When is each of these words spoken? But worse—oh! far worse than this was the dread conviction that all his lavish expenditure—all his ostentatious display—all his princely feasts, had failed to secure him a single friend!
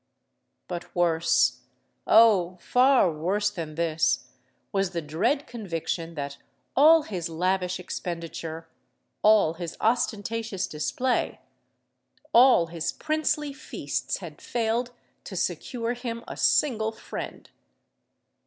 But 0.67 0.95
worse—oh! 0.95 2.57
far 2.59 3.11
worse 3.11 3.51
than 3.51 3.75
this 3.75 4.29
was 4.71 4.89
the 4.93 5.01
dread 5.03 5.45
conviction 5.45 6.15
that 6.15 6.39
all 6.75 7.03
his 7.03 7.29
lavish 7.29 7.79
expenditure—all 7.79 9.53
his 9.53 9.77
ostentatious 9.79 10.65
display—all 10.65 12.65
his 12.65 12.91
princely 12.91 13.53
feasts, 13.53 14.17
had 14.17 14.41
failed 14.41 14.89
to 15.25 15.35
secure 15.35 15.93
him 15.93 16.23
a 16.27 16.35
single 16.35 16.91
friend! 16.91 17.51